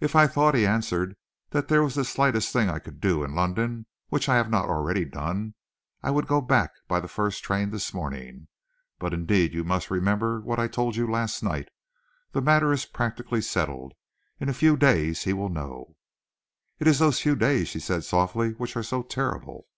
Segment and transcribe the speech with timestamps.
[0.00, 1.16] "If I thought," he answered,
[1.48, 4.66] "that there was the slightest thing I could do in London which I have not
[4.68, 5.54] already done,
[6.02, 8.48] I would go back by the first train this morning,
[8.98, 11.70] but, indeed, you must remember what I told you last night.
[12.32, 13.94] The matter is practically settled.
[14.38, 15.96] In a few days he will know."
[16.78, 19.68] "It is those few days," she said softly, "which are so terrible."